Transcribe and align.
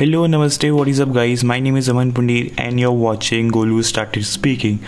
Hello, 0.00 0.26
Namaste, 0.26 0.74
what 0.74 0.88
is 0.88 0.98
up, 0.98 1.12
guys? 1.12 1.44
My 1.44 1.60
name 1.60 1.76
is 1.76 1.86
Aman 1.90 2.12
Pundir, 2.14 2.54
and 2.56 2.80
you're 2.80 2.90
watching 2.90 3.50
Golu 3.50 3.84
Started 3.84 4.24
Speaking. 4.24 4.78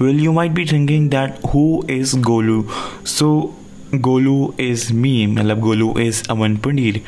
Well, 0.00 0.14
you 0.14 0.32
might 0.32 0.54
be 0.54 0.64
thinking 0.64 1.10
that 1.10 1.36
who 1.50 1.84
is 1.86 2.14
Golu? 2.14 2.62
So, 3.06 3.54
Golu 3.90 4.58
is 4.58 4.90
me, 4.90 5.26
Malab 5.26 5.60
Golu 5.60 6.00
is 6.00 6.22
Aman 6.30 6.56
Pundir. 6.56 7.02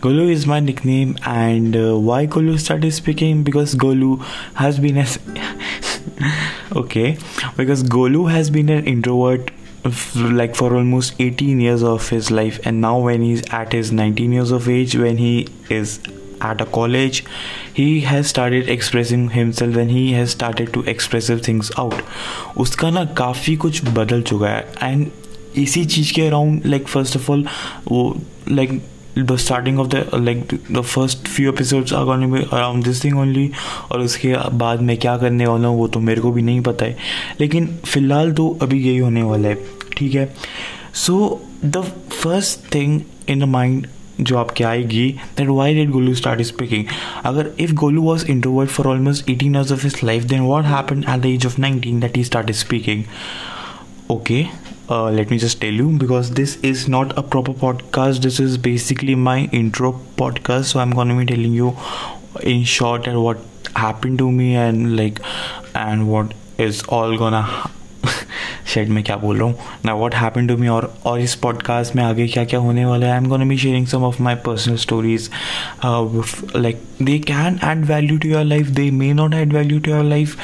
Golu 0.00 0.30
is 0.30 0.46
my 0.46 0.58
nickname, 0.60 1.18
and 1.26 1.76
uh, 1.76 1.98
why 1.98 2.26
Golu 2.26 2.58
started 2.58 2.94
speaking? 2.94 3.42
Because 3.42 3.74
Golu 3.74 4.18
has 4.54 4.78
been 4.78 4.96
a 4.96 5.06
okay, 6.74 7.18
because 7.58 7.82
Golu 7.82 8.30
has 8.30 8.48
been 8.48 8.70
an 8.70 8.86
introvert 8.86 9.50
like 10.16 10.56
for 10.56 10.74
almost 10.74 11.14
18 11.18 11.60
years 11.60 11.82
of 11.82 12.08
his 12.08 12.30
life 12.30 12.58
and 12.64 12.80
now 12.80 13.00
when 13.00 13.20
he's 13.20 13.42
at 13.50 13.72
his 13.72 13.90
19 13.90 14.32
years 14.32 14.52
of 14.52 14.68
age 14.68 14.94
when 14.96 15.16
he 15.16 15.48
is 15.68 15.98
at 16.42 16.60
a 16.60 16.66
college, 16.66 17.18
he 17.78 17.88
has 18.00 18.26
started 18.26 18.68
expressing 18.68 19.28
himself 19.30 19.76
and 19.76 19.90
he 19.90 20.04
has 20.12 20.30
started 20.30 20.72
to 20.76 20.84
expressive 20.94 21.42
things 21.48 21.70
out. 21.78 21.94
उसका 22.56 22.90
ना 22.90 23.04
काफ़ी 23.04 23.56
कुछ 23.56 23.84
बदल 23.84 24.22
चुका 24.22 24.48
है। 24.48 24.72
And 24.82 25.06
इसी 25.56 25.84
चीज़ 25.84 26.12
के 26.12 26.22
around 26.22 26.62
like 26.66 26.88
first 26.88 27.16
of 27.16 27.32
all 27.32 27.44
वो 27.88 28.20
like 28.48 28.82
the 29.18 29.36
starting 29.36 29.80
of 29.80 29.88
the 29.88 30.10
like 30.14 30.60
the 30.72 30.80
first 30.80 31.28
few 31.28 31.52
episodes 31.52 31.92
are 31.92 32.04
going 32.04 32.32
be 32.32 32.40
around 32.42 32.84
this 32.84 33.04
thing 33.04 33.18
only 33.18 33.50
और 33.90 34.00
उसके 34.00 34.34
बाद 34.52 34.82
मैं 34.82 34.96
क्या 34.96 35.16
करने 35.18 35.46
वाला 35.46 35.68
हूँ 35.68 35.78
वो 35.78 35.88
तो 35.88 36.00
मेरे 36.00 36.20
को 36.20 36.32
भी 36.32 36.42
नहीं 36.42 36.60
पता 36.60 36.84
है। 36.84 36.96
लेकिन 37.40 37.66
फ़िलहाल 37.84 38.32
तो 38.32 38.58
अभी 38.62 38.82
यही 38.82 38.98
होने 38.98 39.22
वाला 39.22 39.48
है। 39.48 39.54
ठीक 39.96 40.14
है? 40.14 40.34
So 40.94 41.44
the 41.64 41.82
first 42.22 42.74
thing 42.74 43.00
in 43.28 43.40
the 43.40 43.42
mind 43.42 43.86
जो 44.19 44.37
आपके 44.37 44.63
आएगी 44.63 45.09
that 45.37 45.47
why 45.47 45.73
did 45.73 45.89
Golu 45.91 46.13
start 46.15 46.41
speaking 46.41 46.85
अगर 47.25 47.51
if 47.59 47.71
Golu 47.81 48.01
was 48.01 48.25
introvert 48.29 48.69
for 48.69 48.87
almost 48.87 49.29
eighteen 49.29 49.55
years 49.55 49.71
of 49.71 49.83
his 49.83 50.03
life 50.03 50.23
then 50.23 50.41
what 50.41 50.65
happen 50.65 51.03
at 51.09 51.19
the 51.21 51.25
age 51.25 51.45
of 51.45 51.59
nineteen 51.59 51.99
that 51.99 52.17
he 52.17 52.23
start 52.23 52.51
speaking 52.63 53.03
okay 54.09 54.49
uh, 54.89 55.11
let 55.11 55.29
me 55.29 55.37
just 55.37 55.59
tell 55.59 55.73
you 55.73 55.89
because 55.97 56.31
this 56.31 56.55
is 56.63 56.87
not 56.87 57.17
a 57.17 57.23
proper 57.23 57.53
podcast 57.53 58.21
this 58.21 58.39
is 58.39 58.57
basically 58.57 59.15
my 59.15 59.39
intro 59.51 59.91
podcast 60.21 60.65
so 60.65 60.79
i'm 60.79 60.91
going 60.91 61.09
to 61.09 61.17
be 61.17 61.25
telling 61.25 61.53
you 61.53 61.75
in 62.41 62.63
short 62.63 63.07
and 63.07 63.21
what 63.21 63.39
happened 63.75 64.17
to 64.17 64.31
me 64.31 64.55
and 64.55 64.95
like 64.95 65.19
and 65.75 66.09
what 66.09 66.33
is 66.57 66.83
all 66.83 67.17
gonna 67.17 67.45
shed 68.72 68.88
में 68.88 69.02
क्या 69.04 69.16
बोल 69.16 69.36
रहा 69.36 69.46
हूँ? 69.46 69.56
ना 69.84 69.94
what 69.94 70.14
happen 70.14 70.46
to 70.46 70.56
me 70.56 70.68
और 70.68 70.92
और 71.06 71.20
इस 71.20 71.34
podcast 71.34 71.96
में 71.96 72.02
आगे 72.04 72.26
क्या 72.28 72.44
क्या 72.44 72.60
होने 72.60 72.84
वाला 72.84 73.06
है? 73.06 73.12
I 73.12 73.18
am 73.18 73.26
gonna 73.28 73.48
be 73.48 73.58
sharing 73.58 73.86
some 73.86 74.04
of 74.04 74.22
my 74.22 74.34
personal 74.46 74.76
stories 74.76 75.28
like 75.84 76.82
they 77.02 77.18
can 77.18 77.58
add 77.64 77.84
value 77.84 78.18
to 78.18 78.28
your 78.28 78.44
life 78.44 78.68
they 78.70 78.90
may 78.90 79.12
not 79.12 79.34
add 79.34 79.52
value 79.52 79.78
to 79.80 79.90
your 79.90 80.04
life 80.04 80.36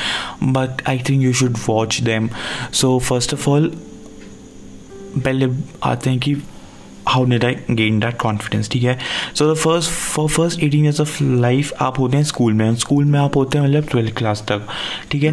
but 0.42 0.82
I 0.88 0.98
think 1.08 1.22
you 1.22 1.32
should 1.32 1.56
watch 1.68 2.00
them 2.00 2.28
so 2.72 2.98
first 2.98 3.34
of 3.34 3.48
all 3.50 3.72
पहले 5.18 5.46
आते 5.82 6.10
हैं 6.10 6.18
कि 6.18 6.36
how 7.08 7.24
did 7.24 7.44
I 7.44 7.56
gain 7.70 7.98
that 8.00 8.16
confidence 8.18 8.68
ठीक 8.70 8.82
है? 8.82 8.98
So 9.34 9.52
the 9.52 9.56
first 9.56 9.90
for 9.90 10.28
first 10.28 10.62
eighteen 10.62 10.84
years 10.84 11.00
of 11.00 11.22
life 11.22 11.72
आप 11.80 11.98
होते 11.98 12.16
हैं 12.16 12.24
school 12.24 12.52
में। 12.52 12.74
स्कूल 12.76 13.04
में 13.04 13.18
आप 13.20 13.36
होते 13.36 13.58
हैं 13.58 13.64
मतलब 13.64 13.86
ट्वेल्थ 13.90 14.16
क्लास 14.16 14.44
तक, 14.48 14.66
ठीक 15.10 15.22
है? 15.22 15.32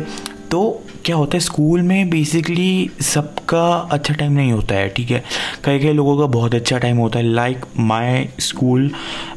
तो 0.51 0.81
क्या 1.05 1.15
होता 1.15 1.35
है, 1.35 1.39
स्कूल 1.39 1.81
में 1.81 2.09
बेसिकली 2.09 2.89
सबका 3.03 3.65
अच्छा 3.91 4.13
टाइम 4.13 4.31
नहीं 4.31 4.52
होता 4.52 4.75
है, 4.75 4.87
ठीक 4.89 5.11
है? 5.11 5.23
कई 5.63 5.79
कई 5.79 5.93
लोगों 5.93 6.17
का 6.17 6.25
बहुत 6.33 6.55
अच्छा 6.55 6.77
टाइम 6.77 6.97
होता 6.97 7.19
है। 7.19 7.25
Like 7.25 7.65
my 7.79 8.27
school 8.39 8.89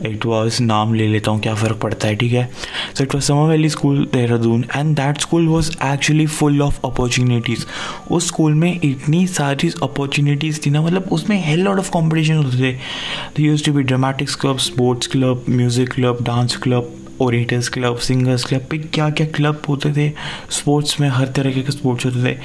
it 0.06 0.26
was 0.26 0.62
नाम 0.62 0.94
ले 0.94 1.06
लेता 1.08 1.30
हूँ, 1.30 1.40
क्या 1.40 1.54
फ़र्क 1.54 1.78
पड़ता 1.82 2.08
है, 2.08 2.16
ठीक 2.16 2.32
है? 2.32 2.48
So 2.94 3.04
it 3.04 3.14
was 3.14 3.24
Summer 3.24 3.48
Valley 3.50 3.68
School 3.68 4.04
Dehradun 4.12 4.64
and 4.76 4.94
that 4.96 5.20
school 5.20 5.48
was 5.48 5.70
actually 5.84 6.26
full 6.26 6.62
of 6.62 6.80
opportunities 6.84 7.64
उस 8.10 8.26
स्कूल 8.28 8.54
में 8.54 8.72
इतनी 8.74 9.26
सारी 9.26 9.70
अपॉर्चुनिटीज़ 9.82 10.60
थी 10.66 10.70
ना 10.70 10.82
मतलब 10.82 11.08
उसमें 11.12 11.36
हेल 11.44 11.60
लॉट 11.60 11.78
ऑफ़ 11.78 11.90
कॉम्पिटिशन 11.90 12.34
होते 12.34 12.72
थे। 12.72 13.42
Used 13.42 13.64
to 13.64 13.72
be 13.72 13.82
dramatics 13.82 14.34
club 14.34 14.58
sports 14.68 15.06
club 15.06 15.44
music 15.48 15.92
club 15.92 16.22
dance 16.22 16.56
club 16.56 16.94
orators 17.20 17.68
club 17.68 17.98
singers 17.98 18.44
club 18.44 18.66
पे 18.70 18.78
क्या 18.78 19.08
क्या 19.10 19.26
क्लब 19.26 19.62
होते 19.68 19.92
थे? 19.92 20.12
स्पोर्ट्स 20.50 21.00
में 21.00 21.08
हर 21.08 21.26
तरह 21.26 21.52
के 21.52 21.72
स्पोर्ट्स 21.72 22.06
होते 22.06 22.24
थे। 22.24 22.38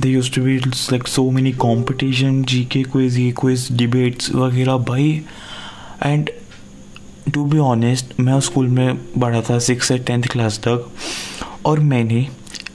They 0.00 0.08
used 0.08 0.32
to 0.32 0.42
be 0.42 0.56
like 0.56 1.08
so 1.08 1.30
many 1.30 1.52
competition 1.52 2.42
G 2.44 2.64
K 2.64 2.82
quiz 2.82 3.18
ये 3.18 3.30
क्विज 3.30 3.68
डिबेट्स 3.72 4.30
वगैरह 4.34 4.76
भाई। 4.76 5.22
एंड 6.02 6.30
टू 7.34 7.44
बी 7.44 7.58
ऑनेस्ट 7.58 8.20
मैं 8.20 8.32
उस 8.32 8.44
स्कूल 8.44 8.68
में 8.68 8.96
पढ़ा 8.96 9.40
था 9.40 9.58
सिक्स 9.58 9.88
से 9.88 9.98
टेंथ 9.98 10.22
क्लास 10.22 10.58
तक। 10.58 10.92
और 11.66 11.80
मैंने 11.80 12.26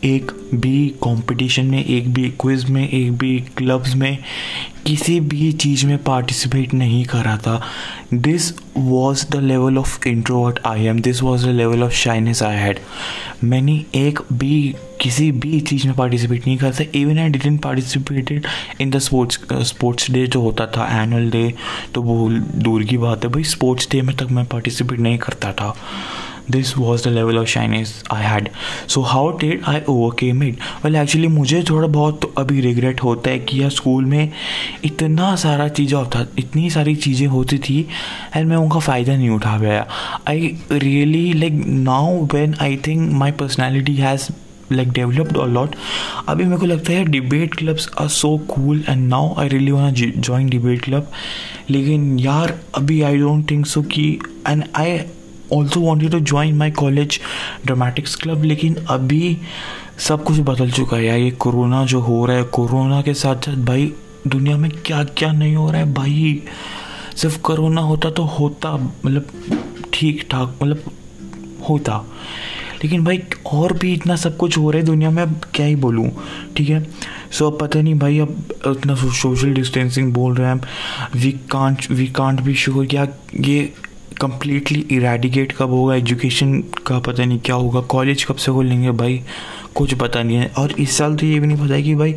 एक 0.03 0.31
भी 0.55 0.87
कंपटीशन 1.03 1.65
में, 1.65 1.85
एक 1.85 2.13
भी 2.13 2.29
क्विज़ 2.29 2.65
में, 2.67 2.89
एक 2.89 3.11
भी 3.11 3.39
क्लब्स 3.57 3.95
में 3.95 4.17
किसी 4.85 5.19
भी 5.19 5.51
चीज़ 5.53 5.85
में 5.85 5.97
पार्टिसिपेट 6.03 6.73
नहीं 6.73 7.03
करा 7.05 7.35
था। 7.37 7.61
This 8.13 8.51
was 8.77 9.25
the 9.31 9.35
level 9.35 9.77
of 9.77 10.07
introvert 10.07 10.59
I 10.65 10.85
am 10.85 10.99
this 11.01 11.21
was 11.23 11.45
the 11.45 11.49
level 11.49 11.83
of 11.83 11.93
shyness 11.93 12.41
I 12.43 12.55
had 12.55 12.79
मैंने 13.43 13.73
एक 13.95 14.19
भी, 14.33 14.75
किसी 15.01 15.31
भी 15.31 15.59
चीज़ 15.61 15.85
में 15.87 15.95
पार्टिसिपेट 15.95 16.47
नहीं 16.47 16.57
करता 16.57 16.83
even 16.99 17.19
I 17.19 17.29
didn't 17.29 17.61
participated 17.61 18.45
in 18.81 18.89
the 18.89 18.99
sports 18.99 19.39
sports 19.67 20.11
day 20.11 20.25
जो 20.27 20.41
होता 20.41 20.65
था 20.67 20.87
एनुअल 21.01 21.29
डे 21.31 21.53
तो 21.93 22.01
वो 22.01 22.29
दूर 22.29 22.83
की 22.83 22.97
बात 22.97 23.23
है। 23.25 23.31
भाई 23.31 23.43
स्पोर्ट्स 23.43 23.87
डे 23.91 24.01
में 24.01 24.15
तक 24.17 24.31
मैं 24.31 24.45
पार्टिसिपेट 24.45 24.99
नहीं 24.99 25.17
करता 25.17 25.51
था। 25.53 25.75
This 26.51 26.77
was 26.77 27.03
the 27.03 27.11
level 27.13 27.37
of 27.37 27.47
shyness 27.47 28.03
I 28.11 28.23
had 28.23 28.49
so 28.87 29.01
how 29.01 29.31
did 29.37 29.61
I 29.67 29.81
overcame 29.89 30.43
it 30.43 30.57
well 30.83 30.95
actually 30.95 31.27
मुझे 31.27 31.63
थोड़ा 31.69 31.87
बहुत 31.87 32.21
तो 32.21 32.33
अभी 32.37 32.61
रिग्रेट 32.61 33.03
होता 33.03 33.29
है 33.29 33.39
कि 33.39 33.61
यार 33.61 33.69
स्कूल 33.69 34.05
में 34.05 34.31
इतना 34.85 35.35
सारा 35.35 35.67
चीज़ें 35.67 35.97
होता, 35.97 36.25
इतनी 36.39 36.69
सारी 36.69 36.95
चीज़ें 36.95 37.27
होती 37.27 37.57
थी 37.57 37.79
एंड 38.35 38.47
मैं 38.49 38.57
उनका 38.57 38.79
फ़ायदा 38.79 39.15
नहीं 39.15 39.29
उठा 39.29 39.57
पाया। 39.57 39.87
I 40.27 40.55
really 40.71 41.33
like 41.33 41.53
now 41.67 42.25
when 42.33 42.55
I 42.61 42.77
think 42.77 43.11
my 43.11 43.31
personality 43.31 43.95
has 43.95 44.27
like 44.71 44.91
developed 44.91 45.37
a 45.37 45.45
lot 45.45 45.75
अभी 46.29 46.43
मेरे 46.43 46.57
को 46.57 46.65
लगता 46.65 46.93
है 46.93 47.05
debate 47.05 47.55
clubs 47.55 47.89
are 48.01 48.07
so 48.07 48.37
cool 48.37 48.83
and 48.89 49.07
now 49.07 49.33
I 49.37 49.47
really 49.47 49.71
want 49.71 50.15
join 50.17 50.49
debate 50.49 50.81
club 50.81 51.11
लेकिन 51.69 52.19
यार, 52.19 52.59
अभी 52.75 53.01
आई 53.01 53.17
डोंट 53.17 53.49
थिंक 53.51 53.65
सो 53.65 53.81
कि 53.81 54.19
and 54.47 54.63
I 54.75 54.97
also 55.53 55.79
wanted 55.79 56.11
to 56.11 56.19
join 56.19 56.55
my 56.57 56.71
college 56.71 57.19
dramatics 57.65 58.15
club 58.15 58.43
लेकिन 58.43 58.75
अभी 58.89 59.37
सब 59.99 60.23
कुछ 60.23 60.39
बदल 60.39 60.71
चुका 60.71 60.97
है 60.97 61.05
यार। 61.05 61.17
ये 61.19 61.31
कोरोना 61.31 61.83
जो 61.85 61.99
हो 61.99 62.25
रहा 62.25 62.37
है, 62.37 62.43
कोरोना 62.43 63.01
के 63.01 63.13
साथ 63.13 63.45
साथ 63.45 63.65
भाई 63.65 63.91
दुनिया 64.27 64.57
में 64.57 64.69
क्या 64.85 65.03
क्या 65.03 65.31
नहीं 65.31 65.55
हो 65.55 65.69
रहा 65.71 65.81
है 65.81 65.93
भाई। 65.93 66.41
सिर्फ़ 67.15 67.39
कोरोना 67.41 67.81
होता 67.81 68.09
तो 68.09 68.23
होता 68.29 68.75
मतलब 68.75 69.29
ठीक 69.93 70.27
ठाक 70.31 70.57
मतलब 70.63 70.91
होता। 71.69 72.03
लेकिन 72.83 73.03
भाई 73.03 73.21
और 73.47 73.73
भी 73.73 73.93
इतना 73.93 74.15
सब 74.15 74.37
कुछ 74.37 74.57
हो 74.57 74.71
रहा 74.71 74.79
है 74.79 74.85
दुनिया 74.85 75.09
में, 75.09 75.21
अब 75.23 75.41
क्या 75.55 75.65
ही 75.65 75.75
बोलूँ, 75.75 76.09
ठीक 76.57 76.69
है? 76.69 76.85
सो 77.31 77.49
अब 77.49 77.57
पता 77.59 77.81
नहीं 77.81 77.93
भाई, 77.99 78.19
अब 78.19 78.53
इतना 78.67 78.95
सोशल 78.95 79.53
डिस्टेंसिंग 79.53 80.11
बोल 80.13 80.35
रहे 80.35 80.47
हैं 80.47 80.61
वी 81.15 81.31
कांट 81.51 81.91
वी 81.91 82.07
कांट 82.07 82.41
भी 82.41 82.55
श्योर 82.55 82.85
क्या 82.85 83.07
ये 83.39 83.73
कम्प्लीटली 84.21 84.85
इरेडिकेट 84.91 85.51
कब 85.51 85.69
होगा 85.69 85.95
एजुकेशन 85.95 86.59
का 86.87 86.99
पता 86.99 87.25
नहीं 87.25 87.39
क्या 87.39 87.55
होगा 87.55 87.81
कॉलेज 87.89 88.23
कब 88.23 88.35
से 88.35 88.51
खोलेंगे 88.51 88.91
भाई 88.91 89.21
कुछ 89.75 89.93
पता 89.93 90.23
नहीं 90.23 90.37
है। 90.37 90.51
और 90.57 90.71
इस 90.71 90.97
साल 90.97 91.15
तो 91.15 91.25
ये 91.25 91.39
भी 91.39 91.47
नहीं 91.47 91.57
पता 91.57 91.73
है 91.73 91.83
कि 91.83 91.95
भाई 91.95 92.15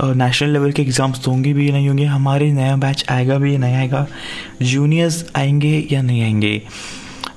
नेशनल 0.00 0.50
लेवल 0.50 0.72
के 0.72 0.82
एग्ज़ाम्स 0.82 1.24
तो 1.24 1.30
होंगे 1.30 1.52
भी 1.52 1.68
या 1.68 1.74
नहीं 1.74 1.88
होंगे 1.88 2.04
हमारे 2.04 2.52
नया 2.52 2.76
बैच 2.76 3.04
आएगा 3.10 3.38
भी 3.38 3.54
या 3.54 3.58
नहीं 3.58 3.74
आएगा 3.74 4.06
जूनियर्स 4.62 5.24
आएँगे 5.36 5.88
या 5.92 6.02
नहीं 6.02 6.22
आएँगे। 6.22 6.62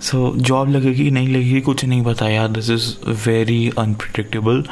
सो 0.01 0.27
so, 0.27 0.41
जॉब 0.41 0.69
लगेगी 0.69 1.09
नहीं 1.11 1.27
लगेगी 1.27 1.61
कुछ 1.61 1.83
नहीं 1.85 2.03
पता 2.03 2.29
यार 2.29 2.47
दिस 2.47 2.69
इज़ 2.69 2.85
वेरी 3.27 3.69
अनप्रडिक्टेबल 3.77 4.63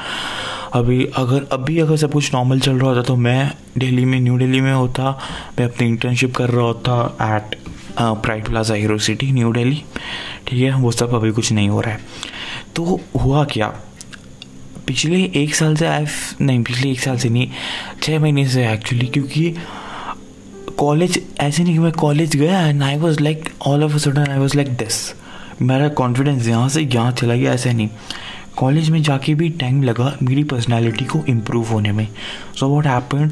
अभी 0.75 1.05
अगर 1.17 1.45
अभी 1.51 1.77
अगर 1.79 1.97
सब 1.97 2.11
कुछ 2.11 2.33
नॉर्मल 2.33 2.59
चल 2.59 2.79
रहा 2.79 2.89
होता 2.89 3.01
तो 3.01 3.15
मैं 3.15 3.51
दिल्ली 3.77 4.05
में 4.05 4.19
न्यू 4.19 4.37
दिल्ली 4.37 4.59
में 4.61 4.73
होता, 4.73 5.11
मैं 5.59 5.65
अपनी 5.65 5.87
इंटर्नशिप 5.87 6.35
कर 6.35 6.49
रहा 6.49 6.65
होता 6.65 7.35
at 7.35 7.55
Pride 7.99 8.45
Plaza 8.45 8.73
Aerocity 8.97 9.31
New 9.31 9.51
Delhi 9.53 9.83
ठीक 10.47 10.61
है? 10.61 10.73
वो 10.73 10.91
सब 10.91 11.13
अभी 11.15 11.31
कुछ 11.31 11.51
नहीं 11.51 11.69
हो 11.69 11.81
रहा 11.81 11.93
है। 11.93 11.99
तो 12.75 12.99
हुआ 13.21 13.43
क्या? 13.51 13.67
पिछले 14.87 15.23
एक 15.35 15.55
साल 15.55 15.75
से 15.75 15.85
आई 15.87 16.05
नहीं, 16.41 16.63
पिछले 16.63 16.91
एक 16.91 16.99
साल 16.99 17.17
से 17.17 17.29
नहीं 17.29 17.49
छः 18.03 18.19
महीने 18.19 18.47
से 18.47 18.67
एक्चुअली 18.71 19.05
क्योंकि 19.07 19.55
कॉलेज 20.77 21.21
ऐसे 21.39 21.63
नहीं 21.63 21.73
कि 21.73 21.79
मैं 21.79 21.91
कॉलेज 21.93 22.35
गया 22.35 22.67
and 22.67 22.83
I 22.83 22.97
was 22.97 23.19
like 23.19 23.49
all 23.67 23.83
of 23.83 23.93
a 23.93 23.97
sudden 23.97 24.31
I 24.31 24.39
was 24.39 24.55
like 24.57 24.73
this 24.77 25.01
मेरा 25.61 25.87
कॉन्फिडेंस 25.89 26.47
यहाँ 26.47 26.69
से 26.69 26.81
यहाँ 26.81 27.11
चला 27.11 27.35
गया, 27.35 27.53
ऐसे 27.53 27.73
नहीं। 27.73 27.89
कॉलेज 28.57 28.89
में 28.89 29.01
जाके 29.03 29.33
भी 29.35 29.49
टाइम 29.49 29.83
लगा 29.83 30.17
मेरी 30.23 30.43
पर्सनैलिटी 30.43 31.05
को 31.05 31.19
इम्प्रूव 31.29 31.67
होने 31.67 31.91
में। 31.91 32.07
So 32.59 32.67
what 32.67 32.87
happen 32.87 33.31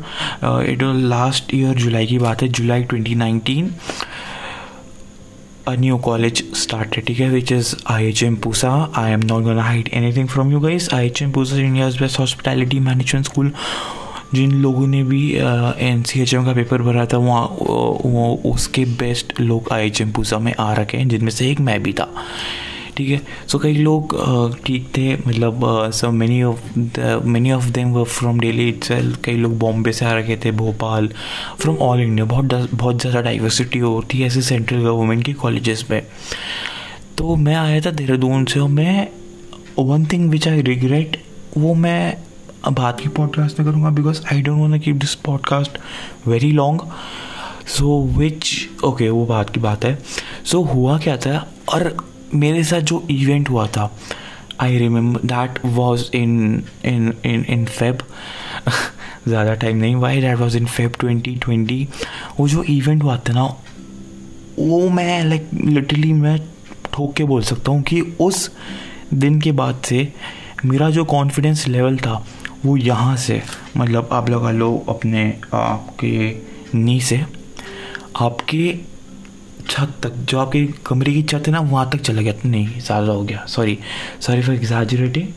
it 0.69 0.83
last 0.83 1.53
year 1.53 1.75
जुलाई 1.75 2.05
की 2.05 2.17
बात 2.19 2.41
है 2.41 2.47
जुलाई 2.47 2.83
2019 2.83 3.69
अ 5.67 5.75
न्यू 5.75 5.97
कॉलेज 5.97 6.43
स्टार्ट 6.55 6.99
ठीक 6.99 7.19
है 7.19 7.29
which 7.29 7.51
is 7.51 7.75
I 7.87 8.05
H 8.05 8.23
M 8.23 8.35
Pusa 8.35 8.69
I 8.95 9.11
am 9.11 9.19
not 9.19 9.43
gonna 9.43 9.63
hide 9.63 9.89
anything 10.15 10.27
from 10.27 10.51
you 10.51 10.59
guys 10.59 10.89
I 10.95 11.07
H 11.07 11.21
M 11.21 11.31
Pusa 11.31 11.57
India 11.57 11.87
best 11.89 12.19
hospitality 12.19 12.79
management 12.79 13.25
school 13.25 13.51
जिन 14.33 14.51
लोगों 14.51 14.87
ने 14.87 15.03
भी 15.03 15.31
N 15.87 16.03
C 16.03 16.21
H 16.21 16.33
M 16.33 16.45
का 16.45 16.53
paper 16.53 16.81
भरा 16.81 17.05
था 17.05 17.17
वहाँ 17.17 17.41
वो, 17.41 18.01
वो 18.05 18.41
उसके 18.45 18.85
बेस्ट 18.85 19.41
लोग 19.41 19.69
आई 19.73 19.87
एच 19.87 20.01
एम 20.01 20.11
पूसा 20.11 20.39
में 20.39 20.53
आ 20.59 20.73
रखे 20.73 20.97
हैं 20.97 21.07
जिनमें 21.09 21.31
से 21.31 21.49
एक 21.51 21.59
मैं 21.59 21.81
भी 21.83 21.93
था। 21.93 22.09
ठीक 22.97 23.09
है? 23.09 23.21
सो 23.47 23.59
कई 23.59 23.73
लोग 23.73 24.15
ठीक 24.65 24.87
थे 24.97 25.13
मतलब 25.17 25.61
so 25.93 26.11
many 26.11 26.41
of 26.43 26.59
the 26.77 27.21
many 27.25 27.51
of 27.51 27.69
them 27.69 27.91
were 27.91 28.03
from 28.03 28.39
Delhi 28.39 28.67
itself 28.69 29.19
कई 29.23 29.37
लोग 29.37 29.57
बॉम्बे 29.59 29.91
से 29.91 30.05
आ 30.05 30.13
रखे 30.13 30.37
थे 30.45 30.51
भोपाल 30.51 31.09
फ्रॉम 31.59 31.77
ऑल 31.77 32.01
इंडिया 32.01 32.25
बहुत 32.25 32.69
बहुत 32.73 33.01
ज़्यादा 33.01 33.21
डाइवर्सिटी 33.21 33.79
होती 33.79 34.19
है 34.19 34.27
ऐसे 34.27 34.41
सेंट्रल 34.41 34.81
गवर्नमेंट 34.81 35.23
के 35.25 35.33
कॉलेजेस 35.33 35.85
में. 35.91 36.01
तो 37.17 37.35
मैं 37.35 37.55
आया 37.55 37.81
था 37.81 37.91
देहरादून 37.91 38.45
से 38.45 38.59
और 38.59 38.69
मैं 38.69 39.07
one 39.79 40.05
thing 40.05 40.29
which 40.29 40.47
I 40.47 40.61
regret 40.61 41.21
वो 41.57 41.73
मैं 41.73 42.17
बात 42.71 42.99
की 43.01 43.09
पॉडकास्ट 43.09 43.59
में 43.59 43.69
करूँगा 43.69 43.89
because 43.89 44.21
I 44.33 44.41
don't 44.41 44.59
want 44.59 44.83
keep 44.83 44.95
this 44.95 45.15
podcast 45.15 45.77
very 46.27 46.51
long 46.51 46.81
so 47.67 48.01
which 48.17 48.49
okay 48.83 49.09
वो 49.09 49.25
बात 49.25 49.49
की 49.49 49.59
बात 49.59 49.85
है. 49.85 49.97
सो 50.45 50.57
so, 50.57 50.73
हुआ 50.73 50.97
क्या 50.97 51.17
था? 51.17 51.37
और 51.69 51.95
मेरे 52.33 52.63
साथ 52.63 52.81
जो 52.81 53.05
इवेंट 53.11 53.49
हुआ 53.49 53.67
था 53.67 53.91
I 54.61 54.77
remember 54.77 55.27
that 55.27 55.59
was 55.65 56.09
in 56.15 56.63
in 56.85 57.13
in 57.25 57.45
in 57.49 57.65
Feb 57.65 58.03
ज़्यादा 59.27 59.53
टाइम 59.55 59.77
नहीं 59.77 59.95
why 59.95 60.21
that 60.21 60.37
was 60.37 60.57
in 60.57 60.65
Feb 60.65 60.93
twenty 60.99 61.35
twenty 61.35 61.87
वो 62.39 62.47
जो 62.47 62.63
इवेंट 62.63 63.03
हुआ 63.03 63.17
था 63.17 63.33
ना, 63.33 63.43
वो 64.59 64.89
मैं 64.89 65.23
लाइक 65.25 65.49
लिटरली 65.53 66.13
मैं 66.13 66.37
ठोक 66.93 67.13
के 67.13 67.23
बोल 67.23 67.41
सकता 67.43 67.71
हूँ 67.71 67.81
कि 67.81 68.01
उस 68.21 68.49
दिन 69.13 69.39
के 69.41 69.51
बाद 69.51 69.81
से 69.85 70.11
मेरा 70.65 70.89
जो 70.89 71.05
कॉन्फिडेंस 71.05 71.67
लेवल 71.67 71.97
था, 71.97 72.25
वो 72.65 72.75
यहाँ 72.77 73.15
से 73.17 73.41
मतलब 73.77 74.09
आप 74.11 74.29
लगा 74.29 74.51
लो 74.51 74.75
अपने 74.89 75.23
आपके 75.53 76.35
नी 76.75 76.99
से, 77.01 77.23
आपके 78.15 78.79
छत 79.69 79.93
तक, 80.03 80.13
जो 80.19 80.39
आपके 80.39 80.65
कमरे 80.85 81.13
की 81.13 81.21
छत 81.23 81.43
है 81.47 81.51
ना, 81.53 81.59
वहाँ 81.61 81.89
तक 81.89 82.01
चला 82.01 82.21
गया। 82.21 82.33
नहीं, 82.45 82.79
ज़्यादा 82.79 83.11
हो 83.11 83.23
गया। 83.23 83.45
सॉरी 83.47 83.77
सॉरी 84.19 84.41
फॉर 84.41 84.55
एग्जाजरेटिंग 84.55 85.27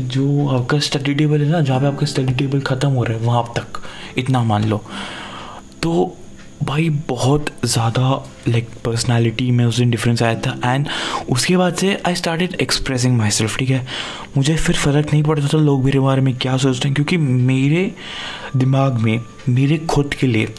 जो 0.00 0.48
आपका 0.48 0.78
स्टडी 0.78 1.14
टेबल 1.14 1.42
है 1.42 1.50
ना, 1.50 1.60
जहाँ 1.60 1.80
पे 1.80 1.86
आपका 1.86 2.06
स्टडी 2.06 2.34
टेबल 2.34 2.60
ख़त्म 2.60 2.88
हो 2.88 3.04
रहा 3.04 3.18
है, 3.18 3.24
वहाँ 3.24 3.44
तक। 3.56 3.82
इतना 4.18 4.42
मान 4.42 4.64
लो। 4.64 4.82
तो 5.82 6.16
भाई, 6.62 6.88
बहुत 7.08 7.46
ज़्यादा 7.64 8.10
लाइक 8.48 8.68
पर्सनालिटी 8.84 9.50
में 9.50 9.64
उस 9.64 9.78
दिन 9.78 9.90
डिफरेंस 9.90 10.22
आया 10.22 10.34
था। 10.40 10.74
एंड 10.74 10.88
उसके 11.30 11.56
बाद 11.56 11.74
से 11.74 11.94
I 12.06 12.14
started 12.14 12.54
expressing 12.60 13.16
my 13.18 13.30
self 13.30 13.56
ठीक 13.58 13.70
है? 13.70 13.84
मुझे 14.36 14.56
फिर 14.56 14.76
फ़र्क 14.76 15.12
नहीं 15.12 15.22
पड़ता 15.22 15.48
था 15.48 15.58
लोग 15.58 15.84
मेरे 15.84 16.00
बारे 16.00 16.20
में 16.20 16.34
क्या 16.36 16.56
सोचते 16.56 16.88
हैं? 16.88 16.94
क्योंकि 16.94 17.16
मेरे 17.16 17.90
दिमाग 18.56 18.98
में, 18.98 19.20
मेरे 19.48 19.78
खुद 19.78 20.14
के 20.14 20.26
लिए 20.26 20.54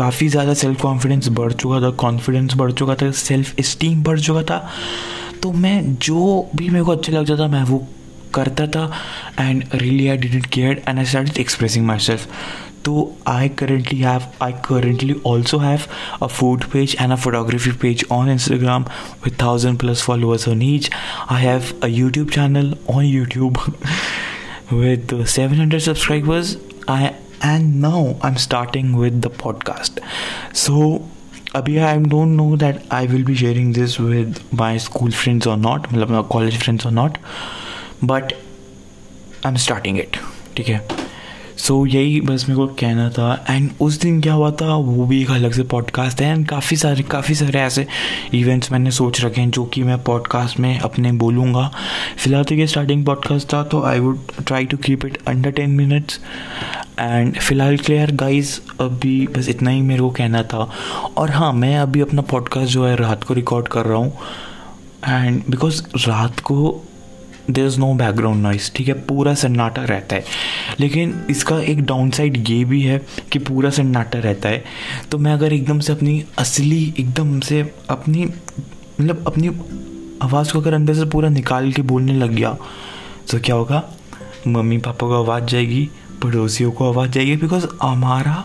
काफ़ी 0.00 0.28
ज़्यादा 0.28 0.54
सेल्फ 0.54 0.80
कॉन्फिडेंस 0.80 1.28
बढ़ 1.28 1.52
चुका 1.52 1.80
था 1.82 1.90
कॉन्फिडेंस 1.90 2.54
बढ़ 2.56 2.72
चुका 2.72 2.94
था 2.94 3.10
सेल्फ 3.10 3.58
इस्टीम 3.58 4.02
बढ़ 4.02 4.20
चुका 4.20 4.42
था। 4.42 4.68
तो 5.42 5.52
मैं 5.52 5.94
जो 5.94 6.50
भी 6.56 6.68
मेरे 6.68 6.84
को 6.84 6.92
अच्छा 6.92 7.12
लगता 7.12 7.36
था, 7.38 7.48
मैं 7.48 7.62
वो 7.62 7.86
करता 8.34 8.66
था 8.66 8.92
and 9.40 9.64
really 9.74 10.08
I 10.08 10.16
didn't 10.16 10.46
care 10.46 10.82
and 10.88 10.98
I 10.98 11.04
started 11.04 11.38
expressing 11.38 11.86
myself 11.98 12.28
तो 12.84 13.16
I 13.26 13.48
currently 13.48 13.98
have 14.00 14.22
I 14.42 14.52
currently 14.52 15.14
also 15.26 15.58
have 15.58 15.80
a 16.22 16.26
food 16.26 16.64
page 16.64 16.96
and 17.00 17.12
a 17.12 17.16
photography 17.16 17.72
page 17.72 18.04
on 18.12 18.30
Instagram 18.30 18.82
with 19.24 19.36
thousand 19.42 19.78
plus 19.78 20.02
followers 20.02 20.48
on 20.48 20.62
each 20.62 20.90
I 21.30 21.42
have 21.42 21.64
a 21.82 21.86
YouTube 21.86 22.28
channel 22.28 22.74
on 22.90 23.04
YouTube 23.04 23.58
with 24.72 25.12
700 25.26 25.78
subscribers. 25.86 26.56
I 26.88 27.14
and 27.42 27.80
now 27.80 28.16
I'm 28.22 28.36
starting 28.36 28.96
with 28.96 29.22
the 29.22 29.30
podcast. 29.30 30.00
So 30.52 31.02
अभी 31.54 31.78
I 31.84 31.98
don't 31.98 32.36
know 32.36 32.56
that 32.56 32.82
I 32.90 33.06
will 33.06 33.24
be 33.24 33.34
sharing 33.34 33.72
this 33.72 33.98
with 33.98 34.40
my 34.52 34.76
school 34.78 35.10
friends 35.10 35.46
or 35.46 35.56
not 35.56 35.88
मतलब 35.92 36.28
college 36.30 36.58
friends 36.58 36.86
or 36.86 36.92
not 36.92 37.18
but 38.02 38.34
I'm 39.44 39.56
starting 39.56 39.96
it 39.96 40.18
ठीक 40.56 40.68
है 40.68 41.09
सो 41.60 41.74
so, 41.78 41.94
यही 41.94 42.20
बस 42.20 42.44
मेरे 42.48 42.56
को 42.56 42.66
कहना 42.80 43.08
था। 43.10 43.44
एंड 43.50 43.70
उस 43.80 43.98
दिन 44.00 44.20
क्या 44.20 44.32
हुआ 44.32 44.50
था 44.50 44.74
वो 44.74 45.04
भी 45.06 45.20
एक 45.22 45.30
अलग 45.30 45.52
से 45.52 45.62
पॉडकास्ट 45.62 46.20
है। 46.22 46.32
एंड 46.32 46.46
काफ़ी 46.48 46.76
सारे 46.76 47.02
काफ़ी 47.02 47.34
सारे 47.34 47.60
ऐसे 47.60 47.86
इवेंट्स 48.34 48.72
मैंने 48.72 48.90
सोच 48.90 49.20
रखे 49.24 49.40
हैं 49.40 49.50
जो 49.50 49.64
कि 49.64 49.82
मैं 49.82 50.02
पॉडकास्ट 50.02 50.58
में 50.60 50.78
अपने 50.78 51.12
बोलूँगा। 51.12 51.70
फ़िलहाल 52.18 52.44
तो 52.44 52.54
ये 52.54 52.66
स्टार्टिंग 52.66 53.04
पॉडकास्ट 53.06 53.52
था 53.52 53.62
तो 53.64 53.82
I 53.82 54.00
would 54.00 54.18
try 54.46 54.64
to 54.64 54.76
keep 54.76 55.04
it 55.04 55.18
under 55.28 55.50
ten 55.50 55.70
minutes 55.70 56.20
and 56.98 57.38
फ़िलहाल 57.38 57.76
क्लियर 57.76 58.14
गाइस 58.14 58.60
अभी 58.80 59.26
बस 59.36 59.48
इतना 59.48 59.70
ही 59.70 59.80
मेरे 59.80 60.00
को 60.00 60.10
कहना 60.10 60.42
था। 60.42 60.70
और 61.16 61.30
हाँ 61.30 61.52
मैं 61.52 61.76
अभी 61.78 62.00
अपना 62.00 62.22
पॉडकास्ट 62.22 62.72
जो 62.72 62.86
है 62.86 62.96
रात 62.96 63.24
को 63.24 63.34
रिकॉर्ड 63.34 63.68
कर 63.68 63.86
रहा 63.86 63.98
हूँ। 63.98 64.12
एंड 65.08 65.42
बिकॉज़ 65.50 65.82
रात 65.98 66.40
को 66.40 66.86
there 67.50 67.66
is 67.66 67.78
no 67.80 67.92
background 67.94 68.42
noise 68.42 68.72
ठीक 68.74 68.88
है? 68.88 68.94
पूरा 69.04 69.34
सन्नाटा 69.34 69.84
रहता 69.84 70.16
है। 70.16 70.24
लेकिन 70.80 71.14
इसका 71.30 71.60
एक 71.62 71.82
डाउन 71.82 72.10
साइड 72.10 72.48
ये 72.50 72.64
भी 72.64 72.82
है 72.82 73.00
कि 73.32 73.38
पूरा 73.38 73.70
सन्नाटा 73.70 74.18
रहता 74.18 74.48
है। 74.48 74.64
तो 75.10 75.18
मैं 75.18 75.32
अगर 75.32 75.52
एकदम 75.52 75.80
से 75.80 75.92
अपनी 75.92 76.22
असली, 76.38 76.82
एकदम 76.98 77.38
से 77.40 77.60
अपनी 77.90 78.24
मतलब 78.24 79.24
अपनी 79.26 79.48
आवाज़ 80.22 80.52
को 80.52 80.60
अगर 80.60 80.74
अंदर 80.74 80.94
से 80.94 81.04
पूरा 81.04 81.28
निकाल 81.28 81.72
के 81.72 81.82
बोलने 81.82 82.12
लग 82.12 82.30
गया 82.30 82.56
तो 83.30 83.38
क्या 83.38 83.54
होगा? 83.56 83.82
मम्मी 84.48 84.78
पापा 84.78 85.06
को 85.06 85.22
आवाज़ 85.22 85.44
जाएगी, 85.44 85.88
पड़ोसियों 86.22 86.70
को 86.72 86.88
आवाज़ 86.88 87.10
जाएगी 87.10 87.36
बिकॉज़ 87.36 87.66
हमारा, 87.82 88.44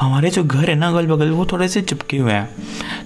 हमारे 0.00 0.30
जो 0.30 0.44
घर 0.44 0.70
है 0.70 0.74
ना 0.74 0.88
अगल 0.88 1.06
बगल 1.06 1.30
वो 1.30 1.46
थोड़े 1.46 1.68
से 1.68 1.82
चिपके 1.82 2.18
हुए 2.18 2.32
हैं। 2.32 2.48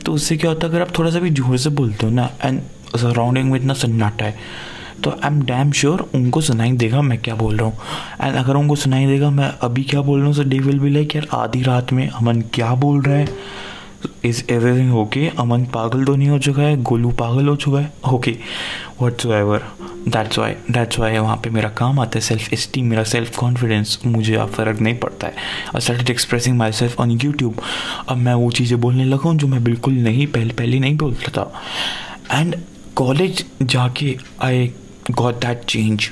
तो 0.05 0.13
उससे 0.13 0.37
क्या 0.37 0.51
होता 0.51 0.67
है, 0.67 0.73
अगर 0.73 0.83
आप 0.83 0.99
थोड़ा 0.99 1.11
सा 1.11 1.19
भी 1.19 1.31
ज़ोर 1.31 1.57
से 1.57 1.71
बोलते 1.71 2.07
हो 2.07 2.13
ना 2.13 2.31
एंड 2.45 2.61
सराउंडिंग 2.97 3.51
में 3.51 3.59
इतना 3.59 3.75
सन्नाटा 3.75 4.25
है 4.25 4.35
तो 5.05 5.11
आई 5.11 5.27
एम 5.27 5.41
डैम 5.43 5.73
श्योर 5.73 6.09
उनको 6.15 6.41
सुनाई 6.41 6.73
देगा 6.73 7.03
मैं 7.03 7.19
क्या 7.19 7.35
बोल 7.35 7.57
रहा 7.57 7.67
हूँ। 7.67 7.79
एंड 8.23 8.37
अगर 8.37 8.57
उनको 8.57 8.77
सुनाई 8.77 9.07
देगा 9.07 9.31
मैं 9.31 9.49
अभी 9.63 9.83
क्या 9.85 10.01
बोल 10.03 10.19
रहा 10.19 10.27
हूँ 10.27 10.35
so 10.35 10.43
they 10.43 10.59
will 10.59 10.79
be 10.79 10.91
like 10.91 11.17
यार, 11.17 11.27
आधी 11.33 11.63
रात 11.63 11.93
में 11.93 12.09
अमन 12.09 12.41
क्या 12.55 12.75
बोल 12.75 13.03
रहा 13.03 13.17
है? 13.17 13.29
इज़ 14.25 14.43
एवरीथिंग 14.51 14.95
ओके 14.97 15.29
अमन 15.39 15.65
पागल 15.75 16.05
तो 16.05 16.15
नहीं 16.17 16.29
हो 16.29 16.39
चुका 16.39 16.63
है, 16.63 16.77
गोलू 16.83 17.11
पागल 17.19 17.49
हो 17.49 17.57
चुका 17.57 17.79
है। 17.79 17.93
Okay 18.13 18.37
whatsoever 19.27 19.63
that's 20.09 20.39
why 20.39 20.53
that's 20.71 20.99
why 20.99 21.19
वहाँ 21.19 21.37
पे 21.37 21.51
मेरा 21.51 21.69
काम 21.79 22.01
आता 22.01 22.19
है 22.19 22.21
सेल्फ 22.21 22.53
इस्टीम 22.53 22.87
मेरा 22.87 23.03
सेल्फ 23.05 23.37
कॉन्फिडेंस 23.39 23.99
मुझे 24.07 24.35
अब 24.35 24.49
फ़र्क 24.51 24.81
नहीं 24.81 24.99
पड़ता 24.99 25.27
है। 25.27 25.35
I 25.77 26.05
expressing 26.11 26.57
myself 26.73 27.01
on 27.01 27.11
YouTube 27.13 27.61
अब 28.09 28.17
मैं 28.17 28.35
वो 28.35 28.51
चीज़ें 28.51 28.81
बोलने 28.81 29.05
लगा 29.05 29.29
हूँ 29.29 29.39
जो 29.39 29.47
मैं 29.49 29.63
बिल्कुल 29.65 29.95
नहीं, 29.95 30.27
पहले 30.27 30.55
पहले 30.55 30.79
नहीं 30.79 30.97
बोलता 30.97 31.33
था। 31.37 32.41
एंड 32.41 32.57
कॉलेज 32.97 33.45
जाके 33.63 34.17
आई 34.43 34.71
गॉट 35.11 35.35
दैट 35.35 35.65
चेंज 35.65 36.11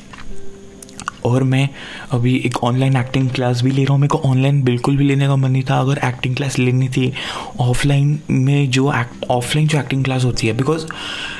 और 1.24 1.42
मैं 1.42 1.68
अभी 2.10 2.34
एक 2.36 2.56
ऑनलाइन 2.64 2.96
एक्टिंग 2.96 3.28
क्लास 3.30 3.62
भी 3.62 3.70
ले 3.70 3.82
रहा 3.84 3.92
हूँ। 3.92 4.00
मेरे 4.00 4.08
को 4.08 4.18
ऑनलाइन 4.28 4.62
बिल्कुल 4.62 4.96
भी 4.96 5.04
लेने 5.04 5.26
का 5.26 5.36
मन 5.36 5.50
नहीं 5.50 5.62
था। 5.70 5.78
अगर 5.80 6.00
एक्टिंग 6.04 6.36
क्लास 6.36 6.58
लेनी 6.58 6.88
थी 6.88 7.12
ऑफलाइन 7.60 8.18
में 8.30 8.70
जो 8.70 8.92
एक्ट 8.92 9.24
ऑफलाइन 9.30 9.68
जो 9.68 9.78
एक्टिंग 9.78 10.04
क्लास 10.04 10.24
होती 10.24 10.46
है। 10.46 10.52
Because 10.52 10.86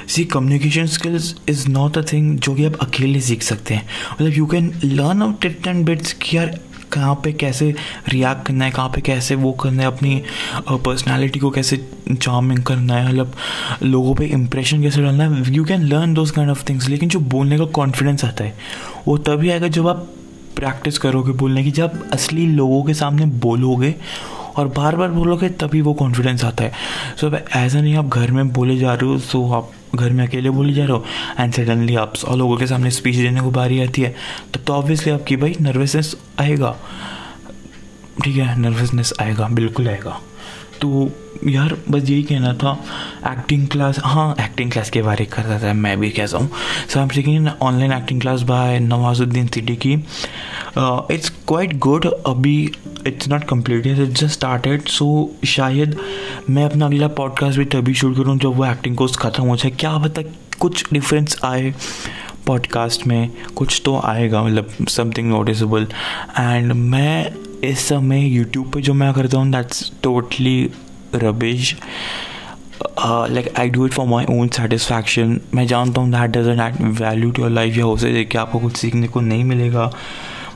see 0.09 0.25
communication 0.25 0.87
skills 0.87 1.35
is 1.49 1.69
not 1.69 1.99
a 1.99 2.03
thing 2.13 2.39
जो 2.39 2.55
कि 2.55 2.65
आप 2.65 2.77
अकेले 2.77 3.21
सीख 3.21 3.43
सकते 3.43 3.75
हैं। 3.75 3.87
मतलब 4.13 4.33
you 4.33 4.47
can 4.47 4.73
learn 4.85 5.23
out 5.23 5.41
tit 5.41 5.67
and 5.67 5.85
bits 5.87 6.13
कि 6.13 6.37
यार 6.37 6.59
कहाँ 6.93 7.15
पे 7.25 7.33
कैसे 7.33 7.75
रिएक्ट 8.09 8.47
करना 8.47 8.65
है, 8.65 8.71
कहाँ 8.71 8.89
पे 8.89 9.01
कैसे 9.01 9.35
वो 9.35 9.53
करना 9.53 9.83
है, 9.83 9.89
अपनी 9.89 10.23
पर्सनालिटी 10.71 11.39
को 11.39 11.51
कैसे 11.51 11.77
चार्मिंग 12.13 12.63
करना 12.63 12.95
है 12.95 13.09
मतलब 13.09 13.33
लोगों 13.83 14.15
पे 14.15 14.27
इम्प्रेशन 14.29 14.83
कैसे 14.83 15.03
डालना 15.03 15.25
है 15.25 15.53
you 15.55 15.65
can 15.65 15.83
learn 15.83 16.15
those 16.15 16.31
kind 16.31 16.51
of 16.51 16.65
things 16.69 16.89
लेकिन 16.89 17.09
जो 17.09 17.21
बोलने 17.21 17.59
का 17.59 17.65
कॉन्फिडेंस 17.73 18.25
आता 18.25 18.45
है, 18.45 18.57
वो 19.07 19.19
तभी 19.19 19.51
आएगा 19.51 19.69
जब 19.69 19.89
आप 19.89 20.09
प्रैक्टिस 20.57 20.99
करोगे 20.99 21.33
बोलने 21.33 21.63
की, 21.65 21.71
जब 21.71 22.11
असली 22.13 22.47
लोगों 22.47 22.83
के 22.85 22.95
सामने 22.95 23.27
बोलोगे 23.41 23.95
और 24.57 24.69
बार 24.69 24.97
बार 24.97 25.09
बोलोगे 25.09 25.49
तभी 25.49 25.81
वो 25.81 25.95
कॉन्फिडेंस 25.95 26.45
आता 26.45 26.65
है। 26.65 26.73
सो 27.17 27.29
so, 27.31 27.39
ऐसा 27.57 27.81
नहीं 27.81 27.97
आप 27.97 28.09
घर 28.09 28.31
में 28.31 28.53
बोले 28.53 28.77
जा 28.77 28.95
रहे 28.95 29.11
हो 29.11 29.19
सो 29.19 29.39
so 29.39 29.55
आप 29.55 29.71
घर 29.95 30.11
में 30.11 30.27
अकेले 30.27 30.51
बोले 30.51 30.73
जा 30.73 30.85
रहे 30.85 30.93
हो 30.93 31.05
एंड 31.41 31.53
सडनली 31.53 31.97
आप 31.97 32.15
सौ 32.15 32.37
लोगों 32.37 32.57
के 32.57 32.67
सामने 32.67 32.91
स्पीच 32.91 33.17
देने 33.17 33.41
को 33.41 33.51
बारी 33.51 33.83
आती 33.83 34.03
है। 34.03 34.15
तब 34.55 34.61
तो 34.67 34.73
ऑब्वियसली 34.73 35.13
आपकी 35.13 35.37
भाई 35.37 35.57
नर्वसनेस 35.61 36.17
आएगा। 36.41 36.77
ठीक 38.25 38.37
है 38.37 38.59
नर्वसनेस 38.61 39.13
आएगा 39.21 39.49
बिल्कुल 39.49 39.89
आएगा। 39.89 40.21
तो 40.83 41.11
यार, 41.47 41.77
बस 41.91 42.09
यही 42.11 42.23
कहना 42.23 42.53
था 42.55 42.73
एक्टिंग 43.29 43.67
क्लास 43.69 43.99
हाँ 44.05 44.35
एक्टिंग 44.41 44.71
क्लास 44.73 44.91
के 44.91 45.03
बारे 45.03 45.25
करता 45.25 45.59
था, 45.59 45.73
मैं 45.73 45.99
भी 46.01 46.11
कैसा 46.11 46.39
हूँ। 46.39 46.51
So 46.89 46.99
I 46.99 47.03
am 47.03 47.11
taking 47.11 47.49
online 47.63 47.93
acting 47.93 48.21
class 48.21 48.43
by 48.43 48.79
Nawazuddin 48.81 49.47
Siddiqui 49.47 49.77
की 49.77 49.93
इट्स 51.15 51.29
क्वाइट 51.49 51.77
गुड 51.79 52.07
अभी 52.07 52.57
it's 53.07 53.29
not 53.29 53.45
complete 53.45 53.87
it's 53.87 54.21
just 54.21 54.33
started 54.33 54.89
so 54.89 55.09
शायद 55.47 55.97
मैं 56.51 56.65
अपना 56.65 56.87
अगला 56.87 57.09
पॉडकास्ट 57.21 57.59
भी 57.59 57.65
तभी 57.75 57.95
शूट 57.95 58.17
करूँ 58.17 58.39
जब 58.39 58.57
वो 58.57 58.67
एक्टिंग 58.67 58.97
कोर्स 58.97 59.17
ख़त्म 59.17 59.45
हो 59.45 59.57
जाए। 59.57 59.71
क्या 59.71 59.97
पता 59.99 60.23
कुछ 60.61 60.93
डिफरेंस 60.93 61.37
आए 61.45 61.75
पॉडकास्ट 62.47 63.07
में, 63.07 63.31
कुछ 63.57 63.81
तो 63.85 64.01
आएगा 64.05 64.43
मतलब 64.43 64.87
समथिंग 64.89 65.29
नोटिसबल 65.31 65.87
एंड 66.39 66.73
मैं 66.73 67.33
इस 67.65 67.87
समय 67.89 68.27
यूट्यूब 68.27 68.71
पे 68.73 68.81
जो 68.81 68.95
मैं 68.95 69.13
करता 69.15 69.39
हूँ 69.39 69.51
that's 69.53 69.93
totally 70.03 70.71
rubbish 71.15 71.77
like 73.07 73.53
I 73.59 73.69
do 73.69 73.87
it 73.87 73.93
for 73.93 74.07
my 74.07 74.25
own 74.31 74.49
satisfaction 74.49 75.41
मैं 75.55 75.67
जानता 75.67 76.01
हूँ 76.01 76.11
that 76.11 76.31
doesn't 76.31 76.61
add 76.61 76.83
value 77.01 77.31
to 77.31 77.43
your 77.43 77.51
life 77.51 77.77
या 77.77 77.85
हो 77.85 77.97
सके 77.97 78.25
कि 78.25 78.39
आपको 78.39 78.59
कुछ 78.59 78.77
सीखने 78.77 79.09
को 79.09 79.21
नहीं 79.21 79.45
मिलेगा. 79.45 79.93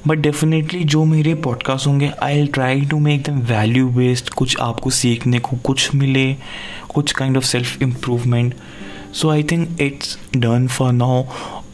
बट 0.07 0.19
डेफिनेटली 0.19 0.83
जो 0.85 1.05
मेरे 1.05 1.35
पॉडकास्ट 1.35 1.87
होंगे 1.87 2.11
I'll 2.39 2.47
try 2.47 2.81
to 2.81 2.99
make 2.99 3.23
them 3.23 3.39
value 3.41 3.89
based 3.89 4.29
कुछ 4.29 4.57
आपको 4.61 4.91
सीखने 4.91 5.39
को 5.39 5.57
कुछ 5.57 5.95
मिले 5.95 6.37
कुछ 6.95 7.13
kind 7.13 7.37
of 7.37 7.45
self 7.45 7.83
improvement 7.83 8.55
so 9.13 9.31
I 9.31 9.43
think 9.43 9.81
it's 9.81 10.19
done 10.37 10.67
for 10.67 10.93
now 10.93 11.23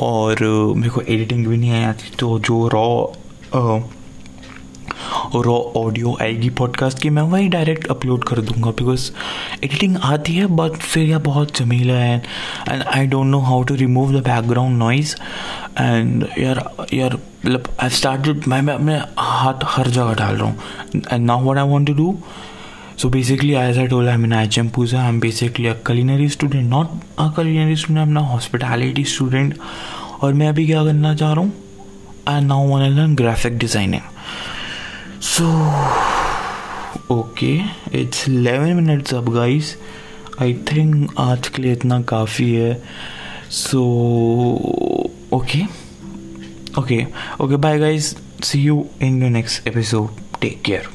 और 0.00 0.34
uh, 0.34 0.76
मेरे 0.76 0.90
को 0.90 1.00
एडिटिंग 1.00 1.46
भी 1.46 1.56
नहीं 1.56 1.70
आई 1.70 1.84
आती 1.84 2.14
तो 2.18 2.38
जो 2.38 2.68
रॉ 2.68 3.06
रॉ 5.34 5.56
ऑडियो 5.76 6.16
आएगी 6.22 6.48
पॉडकास्ट 6.50 7.02
की, 7.02 7.10
मैं 7.10 7.22
वही 7.22 7.48
डायरेक्ट 7.48 7.86
अपलोड 7.86 8.24
कर 8.24 8.40
दूँगा 8.40 8.70
बिकॉज़ 8.70 9.10
एडिटिंग 9.64 9.96
आती 10.02 10.34
है 10.34 10.46
बट 10.46 10.72
फिर 10.72 11.02
यह 11.02 11.18
बहुत 11.18 11.58
जमीला 11.58 11.94
है। 11.94 12.22
And 12.68 12.82
I 12.82 13.06
don't 13.06 13.26
know 13.26 13.38
how 13.38 13.62
to 13.62 13.74
remove 13.74 14.12
the 14.12 14.22
background 14.24 14.78
noise 14.78 15.16
and 15.80 16.26
यार 16.38 16.86
यार 16.94 17.14
मतलब 17.14 17.68
आई 17.82 17.90
स्टार्ट 17.90 18.48
मैं 18.48 18.62
मैं 18.62 18.74
अपने 18.74 19.00
हाथ 19.18 19.54
हर 19.64 19.88
जगह 19.88 20.14
डाल 20.14 20.34
रहा 20.34 20.48
हूँ। 20.48 20.58
And 21.12 21.26
now 21.26 21.50
what 21.50 21.58
I 21.58 21.64
want 21.64 21.86
to 21.86 21.94
do 21.94 22.18
so 23.02 23.08
basically, 23.08 23.54
as 23.56 23.78
i 23.78 23.84
told, 23.86 24.08
i'm 24.08 24.24
in 24.24 24.32
IHM 24.38 24.70
Puza 24.70 24.96
i'm 24.96 25.20
basically 25.20 25.66
a 25.66 25.74
culinary 25.74 26.28
student, 26.28 26.68
not 26.68 26.90
a 27.18 27.30
culinary 27.36 27.76
student, 27.76 27.98
i'm 27.98 28.16
a 28.16 28.24
hospitality 28.24 29.04
student 29.04 29.54
और 30.20 30.34
मैं 30.34 30.48
अभी 30.48 30.66
क्या 30.66 30.84
करना 30.84 31.14
चाह 31.14 31.32
रहा 31.32 31.40
हूँ? 31.40 31.52
I 32.28 32.40
now 32.40 32.66
want 32.68 32.82
learn 32.82 33.14
graphic 33.14 33.58
designing 33.58 34.02
so 35.22 35.46
okay 37.14 37.52
it's 38.00 38.28
eleven 38.28 38.72
minutes 38.72 39.14
अब 39.14 39.28
guys 39.34 39.76
I 40.40 40.54
think 40.54 41.14
आज 41.18 41.48
के 41.48 41.62
लिए 41.62 41.72
इतना 41.72 42.00
काफ़ी 42.02 42.50
है। 42.54 42.82
So 43.50 43.82
okay 45.32 45.62
okay 46.78 47.06
okay 47.40 47.56
bye 47.56 47.78
guys 47.78 48.16
see 48.44 48.62
you 48.62 48.86
in 49.02 49.20
the 49.20 49.32
next 49.32 49.68
episode 49.68 50.40
take 50.40 50.62
care 50.62 50.88